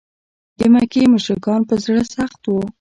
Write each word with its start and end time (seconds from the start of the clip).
د 0.59 0.61
مکې 0.73 1.03
مشرکان 1.15 1.61
په 1.69 1.75
زړه 1.83 2.03
سخت 2.15 2.41
و. 2.47 2.51